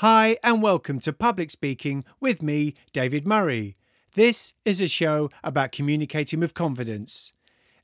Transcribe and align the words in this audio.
Hi, 0.00 0.36
and 0.44 0.62
welcome 0.62 1.00
to 1.00 1.12
Public 1.12 1.50
Speaking 1.50 2.04
with 2.20 2.40
me, 2.40 2.74
David 2.92 3.26
Murray. 3.26 3.76
This 4.14 4.54
is 4.64 4.80
a 4.80 4.86
show 4.86 5.28
about 5.42 5.72
communicating 5.72 6.38
with 6.38 6.54
confidence. 6.54 7.32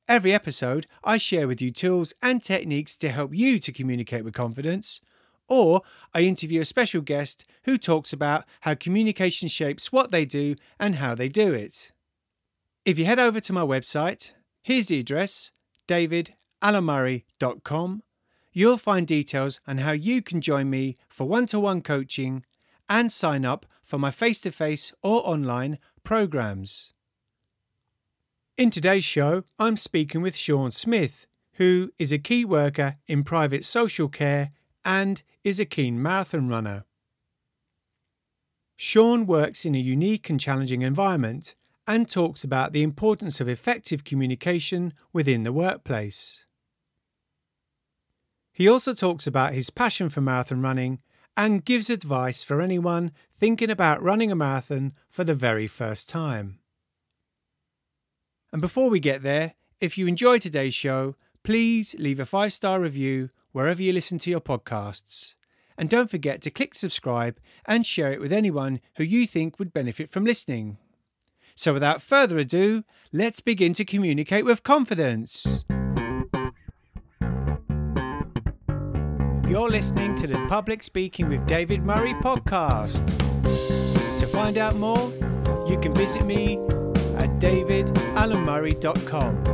Every 0.06 0.32
episode, 0.32 0.86
I 1.02 1.16
share 1.16 1.48
with 1.48 1.60
you 1.60 1.72
tools 1.72 2.14
and 2.22 2.40
techniques 2.40 2.94
to 2.98 3.08
help 3.08 3.34
you 3.34 3.58
to 3.58 3.72
communicate 3.72 4.24
with 4.24 4.32
confidence, 4.32 5.00
or 5.48 5.82
I 6.14 6.20
interview 6.20 6.60
a 6.60 6.64
special 6.64 7.00
guest 7.00 7.46
who 7.64 7.76
talks 7.76 8.12
about 8.12 8.44
how 8.60 8.76
communication 8.76 9.48
shapes 9.48 9.90
what 9.90 10.12
they 10.12 10.24
do 10.24 10.54
and 10.78 10.94
how 10.94 11.16
they 11.16 11.28
do 11.28 11.52
it. 11.52 11.90
If 12.84 12.96
you 12.96 13.06
head 13.06 13.18
over 13.18 13.40
to 13.40 13.52
my 13.52 13.62
website, 13.62 14.34
here's 14.62 14.86
the 14.86 15.00
address 15.00 15.50
davidalanmurray.com 15.88 18.02
you'll 18.54 18.78
find 18.78 19.06
details 19.06 19.60
on 19.66 19.78
how 19.78 19.92
you 19.92 20.22
can 20.22 20.40
join 20.40 20.70
me 20.70 20.96
for 21.08 21.28
one 21.28 21.44
to 21.44 21.60
one 21.60 21.82
coaching 21.82 22.44
and 22.88 23.12
sign 23.12 23.44
up 23.44 23.66
for 23.82 23.98
my 23.98 24.10
face 24.10 24.40
to 24.40 24.50
face 24.50 24.92
or 25.02 25.26
online 25.28 25.78
programs. 26.04 26.94
In 28.56 28.70
today's 28.70 29.04
show, 29.04 29.42
I'm 29.58 29.76
speaking 29.76 30.22
with 30.22 30.36
Sean 30.36 30.70
Smith, 30.70 31.26
who 31.54 31.90
is 31.98 32.12
a 32.12 32.18
key 32.18 32.44
worker 32.44 32.96
in 33.06 33.24
private 33.24 33.64
social 33.64 34.08
care 34.08 34.52
and 34.84 35.22
is 35.42 35.58
a 35.58 35.64
keen 35.64 36.00
marathon 36.00 36.48
runner. 36.48 36.84
Sean 38.76 39.26
works 39.26 39.64
in 39.64 39.74
a 39.74 39.78
unique 39.78 40.30
and 40.30 40.38
challenging 40.38 40.82
environment 40.82 41.54
and 41.86 42.08
talks 42.08 42.44
about 42.44 42.72
the 42.72 42.82
importance 42.82 43.40
of 43.40 43.48
effective 43.48 44.04
communication 44.04 44.92
within 45.12 45.42
the 45.42 45.52
workplace. 45.52 46.43
He 48.54 48.68
also 48.68 48.94
talks 48.94 49.26
about 49.26 49.52
his 49.52 49.68
passion 49.68 50.08
for 50.08 50.20
marathon 50.20 50.62
running 50.62 51.00
and 51.36 51.64
gives 51.64 51.90
advice 51.90 52.44
for 52.44 52.60
anyone 52.60 53.10
thinking 53.34 53.68
about 53.68 54.02
running 54.02 54.30
a 54.30 54.36
marathon 54.36 54.92
for 55.10 55.24
the 55.24 55.34
very 55.34 55.66
first 55.66 56.08
time. 56.08 56.60
And 58.52 58.62
before 58.62 58.88
we 58.88 59.00
get 59.00 59.22
there, 59.22 59.54
if 59.80 59.98
you 59.98 60.06
enjoyed 60.06 60.40
today's 60.40 60.74
show, 60.74 61.16
please 61.42 61.96
leave 61.98 62.20
a 62.20 62.24
five 62.24 62.52
star 62.52 62.80
review 62.80 63.30
wherever 63.50 63.82
you 63.82 63.92
listen 63.92 64.18
to 64.18 64.30
your 64.30 64.40
podcasts. 64.40 65.34
And 65.76 65.90
don't 65.90 66.08
forget 66.08 66.40
to 66.42 66.50
click 66.52 66.76
subscribe 66.76 67.40
and 67.66 67.84
share 67.84 68.12
it 68.12 68.20
with 68.20 68.32
anyone 68.32 68.80
who 68.96 69.02
you 69.02 69.26
think 69.26 69.58
would 69.58 69.72
benefit 69.72 70.10
from 70.10 70.24
listening. 70.24 70.78
So, 71.56 71.72
without 71.72 72.02
further 72.02 72.38
ado, 72.38 72.84
let's 73.12 73.40
begin 73.40 73.72
to 73.74 73.84
communicate 73.84 74.44
with 74.44 74.62
confidence. 74.62 75.64
You're 79.46 79.68
listening 79.68 80.14
to 80.16 80.26
the 80.26 80.42
Public 80.48 80.82
Speaking 80.82 81.28
with 81.28 81.46
David 81.46 81.84
Murray 81.84 82.14
podcast. 82.14 83.06
To 84.18 84.26
find 84.26 84.56
out 84.56 84.76
more, 84.76 85.12
you 85.68 85.78
can 85.78 85.92
visit 85.92 86.24
me 86.24 86.56
at 87.18 87.28
davidalanmurray.com. 87.40 89.44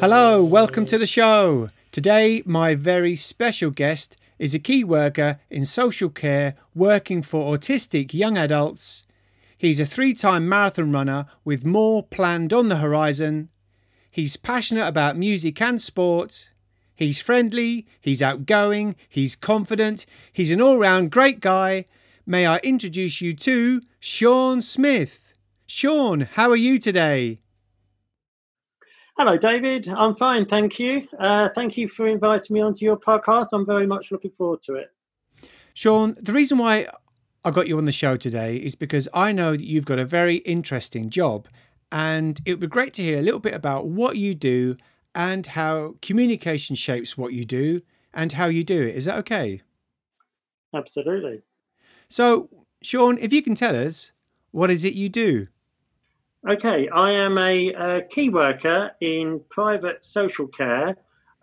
Hello, 0.00 0.42
welcome 0.42 0.86
to 0.86 0.96
the 0.96 1.06
show. 1.06 1.68
Today, 1.92 2.42
my 2.46 2.74
very 2.74 3.14
special 3.14 3.70
guest 3.70 4.16
is 4.38 4.54
a 4.54 4.58
key 4.58 4.82
worker 4.82 5.38
in 5.50 5.66
social 5.66 6.08
care 6.08 6.54
working 6.74 7.20
for 7.20 7.54
autistic 7.54 8.14
young 8.14 8.38
adults. 8.38 9.04
He's 9.58 9.80
a 9.80 9.86
three 9.86 10.14
time 10.14 10.48
marathon 10.48 10.92
runner 10.92 11.26
with 11.44 11.66
more 11.66 12.02
planned 12.02 12.54
on 12.54 12.68
the 12.68 12.76
horizon. 12.76 13.50
He's 14.10 14.38
passionate 14.38 14.86
about 14.86 15.18
music 15.18 15.60
and 15.60 15.78
sport. 15.80 16.48
He's 16.96 17.20
friendly, 17.20 17.86
he's 18.00 18.22
outgoing, 18.22 18.96
he's 19.06 19.36
confident, 19.36 20.06
he's 20.32 20.50
an 20.50 20.62
all 20.62 20.78
round 20.78 21.10
great 21.10 21.40
guy. 21.40 21.84
May 22.24 22.46
I 22.46 22.56
introduce 22.64 23.20
you 23.20 23.34
to 23.34 23.82
Sean 24.00 24.62
Smith? 24.62 25.34
Sean, 25.66 26.22
how 26.22 26.50
are 26.50 26.56
you 26.56 26.78
today? 26.78 27.38
Hello, 29.18 29.36
David. 29.36 29.88
I'm 29.88 30.16
fine, 30.16 30.46
thank 30.46 30.78
you. 30.78 31.06
Uh, 31.18 31.50
thank 31.54 31.76
you 31.76 31.86
for 31.88 32.06
inviting 32.06 32.54
me 32.54 32.62
onto 32.62 32.84
your 32.84 32.96
podcast. 32.96 33.48
I'm 33.52 33.66
very 33.66 33.86
much 33.86 34.10
looking 34.10 34.30
forward 34.30 34.62
to 34.62 34.74
it. 34.76 34.90
Sean, 35.74 36.16
the 36.18 36.32
reason 36.32 36.56
why 36.56 36.88
I 37.44 37.50
got 37.50 37.68
you 37.68 37.76
on 37.76 37.84
the 37.84 37.92
show 37.92 38.16
today 38.16 38.56
is 38.56 38.74
because 38.74 39.06
I 39.12 39.32
know 39.32 39.52
that 39.52 39.64
you've 39.64 39.84
got 39.84 39.98
a 39.98 40.06
very 40.06 40.36
interesting 40.36 41.10
job, 41.10 41.46
and 41.92 42.40
it 42.46 42.52
would 42.52 42.60
be 42.60 42.66
great 42.66 42.94
to 42.94 43.02
hear 43.02 43.18
a 43.18 43.22
little 43.22 43.40
bit 43.40 43.54
about 43.54 43.86
what 43.86 44.16
you 44.16 44.34
do 44.34 44.78
and 45.16 45.46
how 45.46 45.94
communication 46.02 46.76
shapes 46.76 47.16
what 47.16 47.32
you 47.32 47.44
do 47.44 47.80
and 48.12 48.32
how 48.32 48.46
you 48.46 48.62
do 48.62 48.82
it. 48.82 48.94
Is 48.94 49.06
that 49.06 49.18
okay? 49.20 49.62
Absolutely. 50.74 51.40
So, 52.06 52.50
Sean, 52.82 53.16
if 53.18 53.32
you 53.32 53.42
can 53.42 53.54
tell 53.54 53.74
us, 53.74 54.12
what 54.52 54.70
is 54.70 54.84
it 54.84 54.92
you 54.92 55.08
do? 55.08 55.48
Okay, 56.46 56.88
I 56.90 57.10
am 57.12 57.38
a, 57.38 57.72
a 57.72 58.02
key 58.02 58.28
worker 58.28 58.92
in 59.00 59.40
private 59.48 60.04
social 60.04 60.46
care 60.46 60.96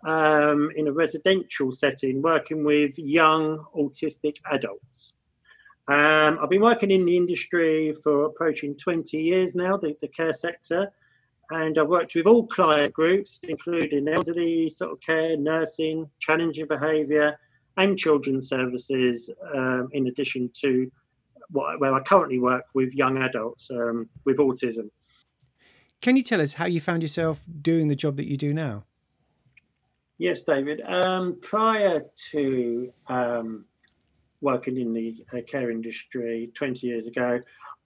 um, 0.06 0.70
in 0.76 0.86
a 0.88 0.92
residential 0.92 1.72
setting, 1.72 2.22
working 2.22 2.64
with 2.64 2.96
young 2.96 3.64
autistic 3.76 4.36
adults. 4.50 5.14
Um, 5.88 6.38
I've 6.40 6.48
been 6.48 6.62
working 6.62 6.90
in 6.90 7.04
the 7.04 7.16
industry 7.16 7.94
for 8.02 8.24
approaching 8.24 8.76
20 8.76 9.18
years 9.18 9.54
now, 9.54 9.76
the, 9.76 9.94
the 10.00 10.08
care 10.08 10.32
sector 10.32 10.90
and 11.54 11.78
I've 11.78 11.88
worked 11.88 12.14
with 12.14 12.26
all 12.26 12.46
client 12.46 12.92
groups, 12.92 13.40
including 13.44 14.08
elderly 14.08 14.68
sort 14.70 14.92
of 14.92 15.00
care, 15.00 15.36
nursing, 15.36 16.10
challenging 16.18 16.66
behaviour, 16.66 17.38
and 17.76 17.96
children's 17.96 18.48
services, 18.48 19.30
um, 19.54 19.88
in 19.92 20.08
addition 20.08 20.50
to 20.62 20.90
what, 21.50 21.80
where 21.80 21.94
I 21.94 22.00
currently 22.00 22.38
work 22.38 22.64
with 22.74 22.92
young 22.94 23.18
adults 23.18 23.70
um, 23.70 24.08
with 24.24 24.38
autism. 24.38 24.90
Can 26.00 26.16
you 26.16 26.22
tell 26.22 26.40
us 26.40 26.54
how 26.54 26.66
you 26.66 26.80
found 26.80 27.02
yourself 27.02 27.44
doing 27.62 27.88
the 27.88 27.96
job 27.96 28.16
that 28.16 28.26
you 28.26 28.36
do 28.36 28.52
now? 28.52 28.84
Yes, 30.18 30.42
David. 30.42 30.80
Um, 30.82 31.38
prior 31.40 32.04
to 32.30 32.92
um, 33.08 33.64
working 34.40 34.76
in 34.76 34.92
the 34.92 35.24
uh, 35.32 35.40
care 35.46 35.70
industry 35.70 36.50
20 36.54 36.86
years 36.86 37.06
ago, 37.06 37.40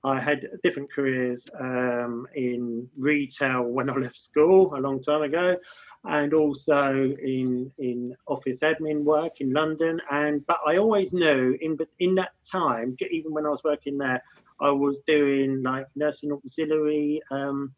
I 0.04 0.20
had 0.20 0.48
different 0.62 0.92
careers 0.92 1.46
um, 1.58 2.26
in 2.34 2.88
retail 2.96 3.64
when 3.64 3.90
I 3.90 3.94
left 3.94 4.16
school 4.16 4.74
a 4.76 4.80
long 4.80 5.02
time 5.02 5.22
ago, 5.22 5.56
and 6.04 6.32
also 6.32 6.92
in 7.22 7.70
in 7.78 8.14
office 8.26 8.60
admin 8.60 9.02
work 9.02 9.40
in 9.40 9.52
London. 9.52 10.00
And 10.10 10.46
but 10.46 10.58
I 10.66 10.76
always 10.76 11.12
knew 11.12 11.56
in 11.60 11.76
in 11.98 12.14
that 12.14 12.32
time, 12.44 12.96
even 13.10 13.32
when 13.32 13.46
I 13.46 13.50
was 13.50 13.64
working 13.64 13.98
there, 13.98 14.22
I 14.60 14.70
was 14.70 15.00
doing 15.00 15.62
like 15.62 15.86
nursing 15.96 16.32
auxiliary 16.32 17.20
um, 17.30 17.72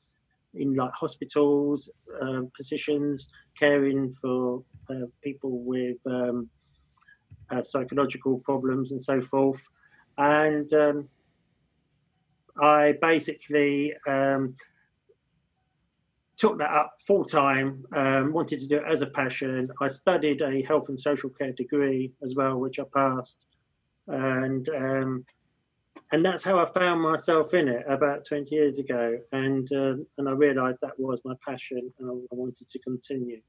in 0.55 0.75
like 0.75 0.93
hospitals 0.93 1.89
uh, 2.21 2.43
positions, 2.55 3.31
caring 3.59 4.13
for 4.21 4.63
uh, 4.91 5.07
people 5.23 5.61
with 5.61 5.97
um, 6.07 6.51
uh, 7.51 7.63
psychological 7.63 8.39
problems 8.41 8.93
and 8.93 9.01
so 9.01 9.23
forth. 9.23 9.67
And 10.19 10.71
um, 10.75 11.09
I 12.60 12.94
basically 13.00 13.94
um, 14.06 14.54
took 16.37 16.59
that 16.59 16.71
up 16.71 16.94
full 17.06 17.25
time, 17.25 17.84
um, 17.94 18.32
wanted 18.32 18.60
to 18.60 18.66
do 18.66 18.76
it 18.76 18.84
as 18.91 19.03
a 19.03 19.06
passion. 19.06 19.69
I 19.81 19.88
studied 19.88 20.43
a 20.43 20.62
health 20.62 20.88
and 20.88 20.98
social 20.98 21.31
care 21.31 21.53
degree 21.53 22.12
as 22.22 22.34
well, 22.34 22.59
which 22.59 22.78
I 22.78 22.84
passed, 22.94 23.44
and 24.09 24.69
um, 24.71 25.25
and 26.12 26.25
that's 26.25 26.43
how 26.43 26.59
I 26.59 26.66
found 26.66 27.00
myself 27.00 27.54
in 27.54 27.69
it 27.69 27.84
about 27.88 28.26
20 28.26 28.54
years 28.54 28.78
ago. 28.78 29.19
And 29.32 29.71
um, 29.72 30.06
and 30.19 30.28
I 30.28 30.32
realised 30.32 30.78
that 30.82 30.98
was 30.98 31.21
my 31.25 31.34
passion, 31.47 31.92
and 31.98 32.10
I, 32.10 32.12
I 32.12 32.34
wanted 32.34 32.69
to 32.69 32.78
continue. 32.81 33.41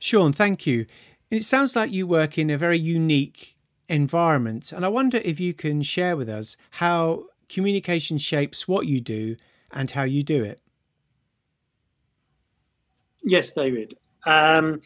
Sean, 0.00 0.32
thank 0.32 0.66
you. 0.66 0.86
It 1.30 1.44
sounds 1.44 1.74
like 1.74 1.90
you 1.90 2.06
work 2.06 2.36
in 2.36 2.50
a 2.50 2.58
very 2.58 2.78
unique 2.78 3.53
environment. 3.88 4.72
And 4.72 4.84
I 4.84 4.88
wonder 4.88 5.20
if 5.24 5.40
you 5.40 5.54
can 5.54 5.82
share 5.82 6.16
with 6.16 6.28
us 6.28 6.56
how 6.72 7.26
communication 7.48 8.18
shapes 8.18 8.66
what 8.66 8.86
you 8.86 9.00
do 9.00 9.36
and 9.72 9.90
how 9.90 10.04
you 10.04 10.22
do 10.22 10.42
it. 10.42 10.60
Yes, 13.22 13.52
David. 13.52 13.94
Um, 14.26 14.80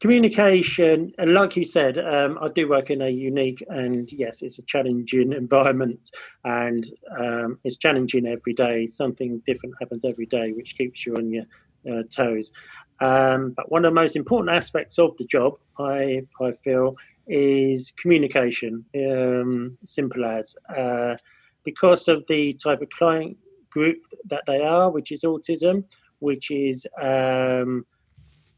communication, 0.00 1.12
and 1.18 1.32
like 1.32 1.56
you 1.56 1.64
said, 1.64 1.98
um, 1.98 2.38
I 2.40 2.48
do 2.48 2.68
work 2.68 2.90
in 2.90 3.02
a 3.02 3.08
unique 3.08 3.62
and 3.68 4.10
yes, 4.12 4.42
it's 4.42 4.58
a 4.58 4.62
challenging 4.62 5.32
environment, 5.44 6.10
and 6.44 6.84
um, 7.18 7.58
it's 7.64 7.76
challenging 7.76 8.26
every 8.26 8.52
day. 8.52 8.86
Something 8.86 9.42
different 9.46 9.74
happens 9.80 10.04
every 10.04 10.26
day, 10.26 10.52
which 10.52 10.76
keeps 10.76 11.06
you 11.06 11.14
on 11.16 11.30
your 11.30 11.44
uh, 11.90 12.02
toes. 12.14 12.52
Um, 13.00 13.52
but 13.56 13.70
one 13.70 13.84
of 13.84 13.90
the 13.90 14.00
most 14.00 14.14
important 14.14 14.54
aspects 14.54 14.98
of 14.98 15.16
the 15.16 15.24
job, 15.24 15.54
I 15.78 16.22
I 16.40 16.52
feel, 16.62 16.96
is 17.26 17.92
communication. 18.00 18.84
Um, 18.94 19.78
simple 19.84 20.24
as 20.24 20.54
uh, 20.76 21.16
because 21.64 22.08
of 22.08 22.24
the 22.28 22.54
type 22.54 22.82
of 22.82 22.90
client 22.90 23.36
group 23.70 23.98
that 24.28 24.42
they 24.46 24.60
are, 24.60 24.90
which 24.90 25.12
is 25.12 25.22
autism, 25.22 25.84
which 26.18 26.50
is 26.50 26.86
um, 27.00 27.84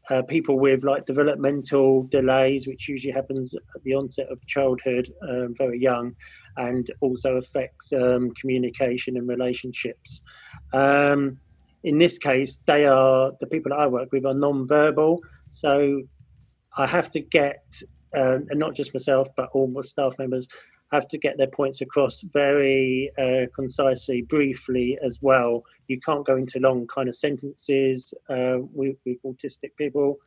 uh, 0.09 0.21
people 0.23 0.59
with 0.59 0.83
like 0.83 1.05
developmental 1.05 2.03
delays, 2.03 2.67
which 2.67 2.87
usually 2.87 3.13
happens 3.13 3.53
at 3.53 3.83
the 3.83 3.93
onset 3.93 4.27
of 4.29 4.45
childhood, 4.45 5.11
um, 5.27 5.55
very 5.57 5.79
young, 5.79 6.15
and 6.57 6.91
also 7.01 7.37
affects 7.37 7.91
um, 7.93 8.31
communication 8.31 9.17
and 9.17 9.27
relationships. 9.27 10.21
Um, 10.73 11.39
in 11.83 11.97
this 11.97 12.17
case, 12.17 12.61
they 12.65 12.85
are 12.85 13.31
the 13.39 13.47
people 13.47 13.69
that 13.69 13.79
I 13.79 13.87
work 13.87 14.11
with 14.11 14.25
are 14.25 14.33
non-verbal, 14.33 15.21
so 15.49 16.01
I 16.77 16.87
have 16.87 17.09
to 17.11 17.19
get, 17.19 17.63
um, 18.15 18.47
and 18.49 18.59
not 18.59 18.75
just 18.75 18.93
myself, 18.93 19.27
but 19.35 19.49
all 19.53 19.67
my 19.67 19.81
staff 19.81 20.13
members 20.17 20.47
have 20.91 21.07
to 21.09 21.17
get 21.17 21.37
their 21.37 21.47
points 21.47 21.81
across 21.81 22.21
very 22.21 23.11
uh, 23.17 23.47
concisely, 23.55 24.21
briefly 24.21 24.97
as 25.03 25.19
well. 25.21 25.63
You 25.87 25.99
can't 25.99 26.25
go 26.25 26.35
into 26.35 26.59
long 26.59 26.87
kind 26.87 27.09
of 27.09 27.15
sentences 27.15 28.13
uh, 28.29 28.57
with, 28.71 28.97
with, 29.05 29.17
autistic 29.23 29.75
people. 29.77 30.17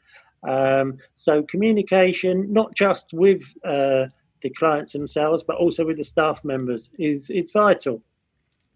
Um, 0.46 0.99
so 1.14 1.43
communication, 1.43 2.52
not 2.52 2.75
just 2.75 3.11
with 3.12 3.43
uh, 3.64 4.06
the 4.43 4.50
clients 4.56 4.93
themselves, 4.93 5.43
but 5.43 5.56
also 5.56 5.84
with 5.84 5.96
the 5.96 6.05
staff 6.05 6.44
members, 6.44 6.91
is 6.99 7.31
is 7.31 7.50
vital. 7.50 8.02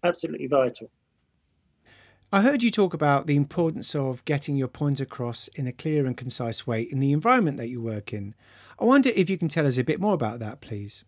Absolutely 0.03 0.47
vital. 0.47 0.89
I 2.33 2.41
heard 2.41 2.63
you 2.63 2.71
talk 2.71 2.93
about 2.93 3.27
the 3.27 3.35
importance 3.35 3.93
of 3.95 4.25
getting 4.25 4.57
your 4.57 4.67
point 4.67 4.99
across 4.99 5.47
in 5.49 5.67
a 5.67 5.71
clear 5.71 6.05
and 6.05 6.17
concise 6.17 6.65
way 6.65 6.81
in 6.81 6.99
the 6.99 7.13
environment 7.13 7.57
that 7.57 7.69
you 7.69 7.79
work 7.79 8.11
in. 8.11 8.33
I 8.79 8.85
wonder 8.85 9.09
if 9.15 9.29
you 9.29 9.37
can 9.37 9.47
tell 9.47 9.67
us 9.67 9.77
a 9.77 9.83
bit 9.83 9.99
more 9.99 10.13
about 10.13 10.39
that, 10.39 10.61
please. 10.61 11.03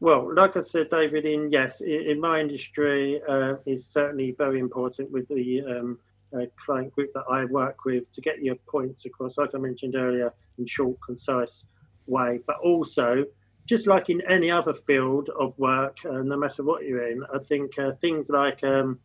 Well, 0.00 0.34
like 0.34 0.56
I 0.56 0.60
said, 0.60 0.90
David, 0.90 1.24
in 1.24 1.50
yes, 1.50 1.80
in, 1.80 2.20
my 2.20 2.40
industry, 2.40 3.20
uh, 3.28 3.54
is 3.64 3.86
certainly 3.86 4.34
very 4.36 4.58
important 4.58 5.10
with 5.10 5.26
the 5.28 5.62
um, 5.62 5.98
uh, 6.34 6.46
client 6.62 6.92
group 6.92 7.12
that 7.14 7.24
I 7.30 7.46
work 7.46 7.84
with 7.86 8.10
to 8.10 8.20
get 8.20 8.42
your 8.42 8.56
points 8.68 9.06
across, 9.06 9.38
like 9.38 9.54
I 9.54 9.58
mentioned 9.58 9.96
earlier, 9.96 10.34
in 10.58 10.66
short, 10.66 10.98
concise 11.00 11.66
way. 12.06 12.40
But 12.46 12.56
also, 12.58 13.24
just 13.64 13.86
like 13.86 14.10
in 14.10 14.20
any 14.28 14.50
other 14.50 14.74
field 14.74 15.30
of 15.40 15.58
work, 15.58 15.98
uh, 16.04 16.22
no 16.22 16.36
matter 16.36 16.62
what 16.62 16.84
you're 16.84 17.08
in, 17.08 17.22
I 17.34 17.38
think 17.38 17.78
uh, 17.78 17.92
things 18.00 18.28
like 18.28 18.62
um, 18.64 18.98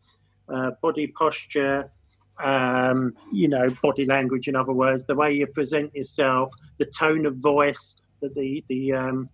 uh, 0.48 0.72
body 0.82 1.06
posture, 1.06 1.88
um, 2.42 3.14
you 3.32 3.48
know, 3.48 3.68
body 3.82 4.04
language, 4.04 4.48
in 4.48 4.56
other 4.56 4.72
words, 4.72 5.04
the 5.04 5.14
way 5.14 5.32
you 5.32 5.46
present 5.46 5.94
yourself, 5.94 6.52
the 6.78 6.86
tone 6.86 7.24
of 7.24 7.36
voice, 7.36 8.00
the 8.20 8.64
the, 8.68 8.92
um, 8.92 9.28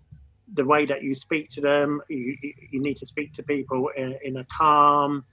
the 0.54 0.64
way 0.64 0.84
that 0.86 1.02
you 1.02 1.14
speak 1.14 1.50
to 1.50 1.60
them. 1.60 2.00
You, 2.08 2.36
you 2.70 2.80
need 2.80 2.96
to 2.98 3.06
speak 3.06 3.32
to 3.34 3.42
people 3.42 3.90
in, 3.96 4.16
in 4.22 4.36
a 4.36 4.44
calm, 4.44 5.24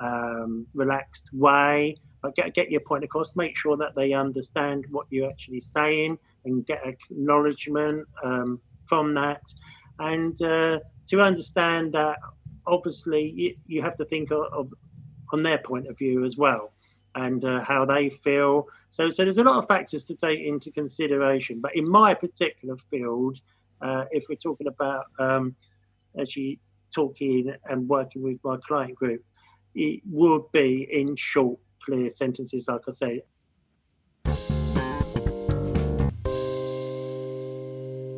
um, 0.00 0.66
relaxed 0.74 1.30
way. 1.32 1.96
But 2.22 2.36
get 2.36 2.54
get 2.54 2.70
your 2.70 2.80
point 2.80 3.04
across. 3.04 3.36
Make 3.36 3.56
sure 3.56 3.76
that 3.76 3.94
they 3.94 4.12
understand 4.12 4.86
what 4.90 5.06
you're 5.10 5.28
actually 5.28 5.60
saying 5.60 6.18
and 6.44 6.64
get 6.66 6.86
acknowledgement 6.86 8.06
um, 8.22 8.60
from 8.86 9.14
that. 9.14 9.42
And 9.98 10.40
uh, 10.42 10.78
to 11.06 11.20
understand 11.20 11.92
that, 11.92 12.18
obviously, 12.66 13.30
you, 13.30 13.56
you 13.66 13.82
have 13.82 13.96
to 13.98 14.04
think 14.04 14.30
of, 14.30 14.42
of, 14.52 14.74
on 15.32 15.42
their 15.42 15.58
point 15.58 15.86
of 15.86 15.96
view 15.96 16.24
as 16.24 16.36
well 16.36 16.73
and 17.14 17.44
uh, 17.44 17.62
how 17.64 17.84
they 17.84 18.10
feel. 18.10 18.66
So, 18.90 19.10
so 19.10 19.24
there's 19.24 19.38
a 19.38 19.44
lot 19.44 19.58
of 19.58 19.68
factors 19.68 20.04
to 20.04 20.16
take 20.16 20.40
into 20.40 20.70
consideration. 20.70 21.60
But 21.60 21.76
in 21.76 21.88
my 21.88 22.14
particular 22.14 22.76
field, 22.90 23.40
uh, 23.80 24.04
if 24.10 24.24
we're 24.28 24.36
talking 24.36 24.66
about 24.66 25.06
um, 25.18 25.54
actually 26.20 26.60
talking 26.94 27.52
and 27.68 27.88
working 27.88 28.22
with 28.22 28.38
my 28.44 28.56
client 28.66 28.94
group, 28.94 29.22
it 29.74 30.00
would 30.10 30.50
be 30.52 30.88
in 30.90 31.16
short, 31.16 31.58
clear 31.82 32.10
sentences, 32.10 32.68
like 32.68 32.82
I 32.88 32.92
say. 32.92 33.22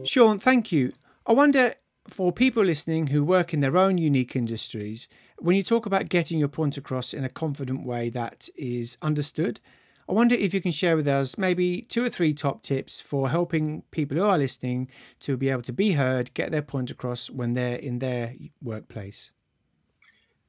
Sean, 0.06 0.38
thank 0.38 0.70
you. 0.70 0.92
I 1.26 1.32
wonder 1.32 1.74
for 2.08 2.32
people 2.32 2.64
listening 2.64 3.08
who 3.08 3.24
work 3.24 3.52
in 3.52 3.60
their 3.60 3.76
own 3.76 3.98
unique 3.98 4.36
industries, 4.36 5.08
when 5.38 5.56
you 5.56 5.62
talk 5.62 5.86
about 5.86 6.08
getting 6.08 6.38
your 6.38 6.48
point 6.48 6.76
across 6.76 7.12
in 7.12 7.24
a 7.24 7.28
confident 7.28 7.86
way 7.86 8.10
that 8.10 8.48
is 8.56 8.96
understood, 9.02 9.60
I 10.08 10.12
wonder 10.12 10.36
if 10.36 10.54
you 10.54 10.60
can 10.60 10.70
share 10.70 10.94
with 10.94 11.08
us 11.08 11.36
maybe 11.36 11.82
two 11.82 12.04
or 12.04 12.08
three 12.08 12.32
top 12.32 12.62
tips 12.62 13.00
for 13.00 13.28
helping 13.28 13.82
people 13.90 14.16
who 14.16 14.22
are 14.22 14.38
listening 14.38 14.88
to 15.20 15.36
be 15.36 15.48
able 15.48 15.62
to 15.62 15.72
be 15.72 15.92
heard, 15.92 16.32
get 16.32 16.52
their 16.52 16.62
point 16.62 16.90
across 16.90 17.28
when 17.28 17.54
they're 17.54 17.78
in 17.78 17.98
their 17.98 18.34
workplace. 18.62 19.32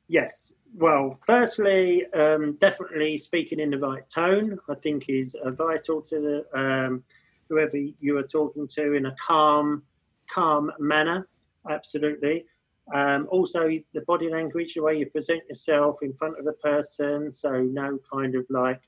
Yes. 0.07 0.53
Well, 0.75 1.19
firstly, 1.25 2.05
um, 2.13 2.55
definitely 2.59 3.17
speaking 3.17 3.59
in 3.59 3.71
the 3.71 3.79
right 3.79 4.07
tone, 4.07 4.59
I 4.69 4.75
think, 4.75 5.09
is 5.09 5.35
uh, 5.43 5.49
vital 5.49 6.01
to 6.03 6.45
the, 6.53 6.59
um, 6.59 7.03
whoever 7.49 7.77
you 7.77 8.17
are 8.17 8.23
talking 8.23 8.67
to 8.67 8.93
in 8.93 9.07
a 9.07 9.15
calm, 9.15 9.81
calm 10.29 10.71
manner. 10.77 11.27
Absolutely. 11.69 12.45
Um, 12.93 13.27
also, 13.29 13.67
the 13.93 14.01
body 14.07 14.29
language, 14.29 14.75
the 14.75 14.81
way 14.81 14.97
you 14.97 15.07
present 15.07 15.41
yourself 15.49 16.01
in 16.01 16.13
front 16.13 16.39
of 16.39 16.45
the 16.45 16.53
person. 16.53 17.31
So, 17.31 17.61
no 17.61 17.99
kind 18.11 18.35
of 18.35 18.45
like 18.49 18.81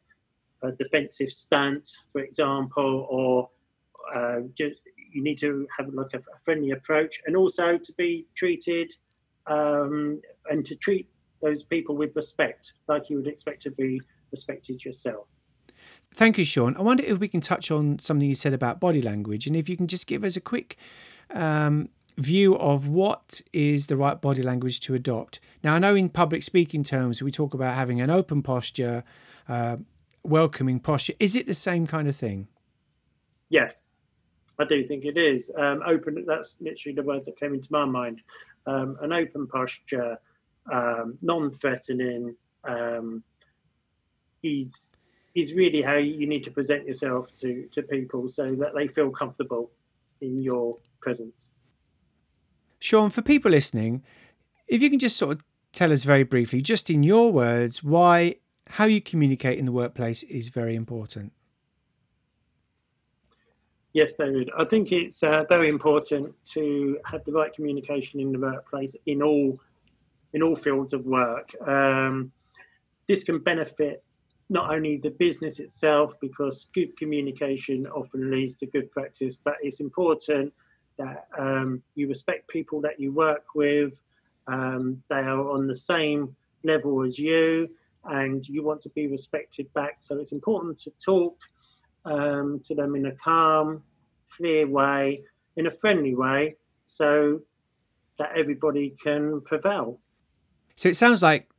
a 0.64 0.72
defensive 0.72 1.31
stance, 1.31 2.04
for 2.12 2.22
example, 2.22 3.08
or 3.10 3.50
uh, 4.16 4.42
just, 4.58 4.81
you 5.12 5.22
need 5.22 5.38
to 5.40 5.68
have 5.78 5.94
like 5.94 6.14
a, 6.14 6.20
a, 6.20 6.40
friendly 6.44 6.72
approach, 6.72 7.22
and 7.26 7.36
also 7.36 7.78
to 7.78 7.94
be 7.94 8.26
treated 8.36 8.94
um, 9.48 10.22
and 10.50 10.66
to 10.66 10.76
treat 10.76 11.10
those 11.42 11.64
people 11.64 11.96
with 11.96 12.16
respect, 12.16 12.74
like 12.88 13.10
you 13.10 13.18
would 13.18 13.28
expect 13.28 13.62
to 13.64 13.72
be 13.72 14.02
respected 14.31 14.84
yourself. 14.84 15.28
Thank 16.14 16.38
you, 16.38 16.46
Sean. 16.46 16.76
I 16.76 16.81
wonder 16.81 17.04
if 17.04 17.20
we 17.20 17.28
can 17.28 17.42
touch 17.42 17.72
on 17.72 18.00
something 18.00 18.28
you 18.28 18.36
said 18.36 18.54
about 18.54 18.80
body 18.80 19.02
language, 19.02 19.48
and 19.48 19.56
if 19.56 19.70
you 19.70 19.78
can 19.78 19.88
just 19.88 20.08
give 20.08 20.24
us 20.24 20.36
a 20.36 20.42
quick 20.42 20.78
um, 21.31 21.90
view 22.17 22.56
of 22.57 22.88
what 22.88 23.41
is 23.53 23.88
the 23.88 23.95
right 23.95 24.19
body 24.19 24.41
language 24.41 24.79
to 24.81 24.94
adopt. 24.94 25.39
Now, 25.63 25.75
I 25.75 25.79
know 25.79 25.95
in 25.95 26.09
public 26.09 26.44
speaking 26.44 26.83
terms, 26.83 27.21
we 27.21 27.31
talk 27.31 27.53
about 27.53 27.75
having 27.75 28.01
an 28.01 28.09
open 28.09 28.41
posture, 28.41 29.03
uh, 29.47 29.77
welcoming 30.23 30.79
posture. 30.79 31.13
Is 31.19 31.35
it 31.35 31.45
the 31.47 31.53
same 31.53 31.88
kind 31.88 32.07
of 32.07 32.15
thing? 32.15 32.47
Yes, 33.50 33.95
I 34.59 34.65
do 34.65 34.83
think 34.83 35.06
it 35.06 35.17
is. 35.17 35.51
Um, 35.57 35.81
open, 35.85 36.23
that's 36.27 36.57
literally 36.59 36.95
the 36.95 37.03
words 37.03 37.25
that 37.25 37.39
came 37.39 37.53
into 37.53 37.69
my 37.71 37.85
mind. 37.85 38.21
Um, 38.65 38.97
an 39.01 39.13
open 39.13 39.47
posture, 39.47 40.19
um, 40.71 41.17
non 41.21 41.51
threatening, 41.51 42.35
um, 42.63 43.23
is, 44.44 44.95
is 45.35 45.53
really 45.53 45.81
how 45.81 45.95
you 45.95 46.27
need 46.27 46.44
to 46.44 46.51
present 46.51 46.85
yourself 46.85 47.33
to, 47.35 47.67
to 47.71 47.81
people 47.81 48.29
so 48.29 48.53
that 48.56 48.75
they 48.75 48.87
feel 48.87 49.09
comfortable 49.09 49.71
in 50.21 50.42
your 50.42 50.78
presence. 51.01 51.51
Sean, 52.80 53.09
for 53.09 53.21
people 53.21 53.52
listening, 53.52 54.04
if 54.68 54.81
you 54.81 54.90
can 54.90 55.00
just 55.00 55.18
sort 55.18 55.33
of 55.33 55.42
tell 55.74 55.92
us 55.92 56.04
very 56.04 56.24
briefly, 56.24 56.62
just 56.62 56.90
in 56.90 57.04
your 57.04 57.31
words, 57.31 57.83
why 57.83 58.36
how 58.68 58.86
you 58.86 59.02
communicate 59.02 59.57
in 59.57 59.66
the 59.66 59.71
workplace 59.71 60.24
is 60.24 60.50
very 60.50 60.76
important. 60.76 61.33
Yes, 63.94 64.14
David. 64.14 64.52
I 64.56 64.66
think 64.66 64.92
it's 64.92 65.24
uh, 65.24 65.45
very 65.50 65.68
important 65.68 66.36
to 66.52 67.00
have 67.06 67.24
the 67.24 67.31
right 67.31 67.52
communication 67.52 68.19
in 68.19 68.31
the 68.31 68.40
workplace 68.40 68.95
in 69.07 69.24
all 69.24 69.59
in 70.33 70.44
all 70.44 70.56
fields 70.56 70.94
of 70.94 71.06
work. 71.06 71.50
Um, 71.68 72.31
this 73.07 73.24
can 73.24 73.40
benefit 73.40 74.04
not 74.50 74.71
only 74.71 74.98
the 74.98 75.09
business 75.09 75.59
itself 75.59 76.14
because 76.21 76.68
good 76.76 76.95
communication 76.98 77.88
often 77.88 78.30
leads 78.30 78.56
to 78.57 78.68
good 78.68 78.92
practice, 78.92 79.38
but 79.38 79.56
it's 79.64 79.80
important 79.80 80.54
that 80.99 81.27
um, 81.37 81.81
you 81.95 82.07
respect 82.07 82.47
people 82.47 82.79
that 82.81 82.99
you 82.99 83.11
work 83.11 83.56
with. 83.56 83.99
Um, 84.47 85.01
they 85.09 85.15
are 85.15 85.49
on 85.49 85.65
the 85.65 85.75
same 85.75 86.35
level 86.63 87.03
as 87.03 87.18
you 87.18 87.69
and 88.06 88.47
you 88.47 88.63
want 88.63 88.81
to 88.81 88.89
be 88.89 89.07
respected 89.07 89.71
back. 89.73 89.95
So 89.99 90.19
it's 90.19 90.31
important 90.31 90.77
to 90.79 90.91
talk 91.03 91.37
um, 92.06 92.61
to 92.65 92.75
them 92.75 92.95
in 92.95 93.07
a 93.07 93.11
calm, 93.13 93.83
clear 94.35 94.68
way, 94.68 95.23
in 95.56 95.68
a 95.68 95.71
friendly 95.71 96.15
way, 96.15 96.56
so 96.85 97.41
that 98.18 98.31
everybody 98.35 98.95
can 99.01 99.41
prevail. 99.41 99.99
So 100.75 100.89
it 100.89 100.95
sounds 100.95 101.23
like 101.23 101.49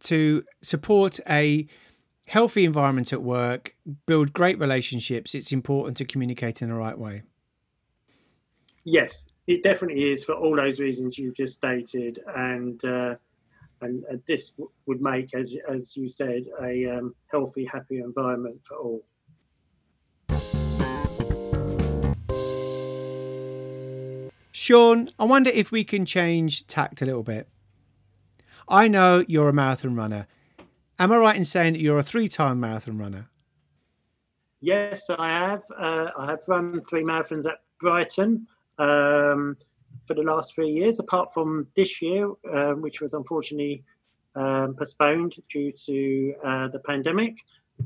to 0.00 0.44
support 0.62 1.18
a 1.28 1.66
healthy 2.28 2.64
environment 2.64 3.12
at 3.12 3.22
work, 3.22 3.74
build 4.06 4.32
great 4.32 4.58
relationships, 4.58 5.34
it's 5.34 5.50
important 5.50 5.96
to 5.96 6.04
communicate 6.04 6.62
in 6.62 6.68
the 6.68 6.74
right 6.74 6.98
way. 6.98 7.22
Yes, 8.90 9.26
it 9.46 9.62
definitely 9.62 10.10
is 10.10 10.24
for 10.24 10.32
all 10.32 10.56
those 10.56 10.80
reasons 10.80 11.18
you've 11.18 11.34
just 11.34 11.56
stated. 11.56 12.20
And 12.34 12.82
uh, 12.86 13.16
and, 13.82 14.02
and 14.04 14.22
this 14.26 14.52
w- 14.52 14.70
would 14.86 15.02
make, 15.02 15.34
as 15.34 15.54
as 15.70 15.94
you 15.94 16.08
said, 16.08 16.44
a 16.62 16.96
um, 16.96 17.14
healthy, 17.30 17.66
happy 17.66 17.98
environment 17.98 18.58
for 18.64 18.76
all. 18.78 19.04
Sean, 24.52 25.10
I 25.18 25.24
wonder 25.24 25.50
if 25.52 25.70
we 25.70 25.84
can 25.84 26.06
change 26.06 26.66
tact 26.66 27.02
a 27.02 27.04
little 27.04 27.22
bit. 27.22 27.46
I 28.70 28.88
know 28.88 29.22
you're 29.28 29.50
a 29.50 29.52
marathon 29.52 29.96
runner. 29.96 30.26
Am 30.98 31.12
I 31.12 31.18
right 31.18 31.36
in 31.36 31.44
saying 31.44 31.74
that 31.74 31.80
you're 31.80 31.98
a 31.98 32.02
three 32.02 32.26
time 32.26 32.58
marathon 32.58 32.96
runner? 32.96 33.28
Yes, 34.62 35.10
I 35.10 35.28
have. 35.28 35.62
Uh, 35.78 36.06
I 36.18 36.30
have 36.30 36.40
run 36.48 36.80
three 36.88 37.04
marathons 37.04 37.44
at 37.46 37.58
Brighton 37.78 38.46
um, 38.78 39.56
for 40.06 40.14
the 40.14 40.22
last 40.22 40.54
three 40.54 40.70
years, 40.70 40.98
apart 40.98 41.32
from 41.34 41.66
this 41.74 42.00
year, 42.00 42.30
uh, 42.52 42.72
which 42.72 43.00
was 43.00 43.14
unfortunately 43.14 43.84
um, 44.34 44.74
postponed 44.74 45.36
due 45.50 45.72
to 45.72 46.34
uh, 46.44 46.68
the 46.68 46.78
pandemic. 46.80 47.34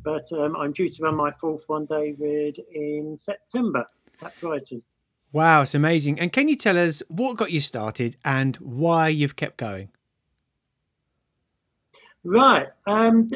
But 0.02 0.24
um, 0.32 0.56
I'm 0.56 0.72
due 0.72 0.88
to 0.88 1.02
run 1.02 1.16
my 1.16 1.30
fourth 1.32 1.64
one, 1.66 1.84
day 1.86 2.12
David, 2.12 2.60
in 2.72 3.16
September 3.18 3.84
at 4.22 4.38
Brighton. 4.40 4.82
Wow, 5.32 5.62
it's 5.62 5.74
amazing. 5.74 6.20
And 6.20 6.32
can 6.32 6.48
you 6.48 6.56
tell 6.56 6.78
us 6.78 7.02
what 7.08 7.36
got 7.36 7.50
you 7.52 7.60
started 7.60 8.16
and 8.24 8.56
why 8.56 9.08
you've 9.08 9.36
kept 9.36 9.56
going? 9.56 9.88
Right. 12.24 12.68
Um, 12.86 13.30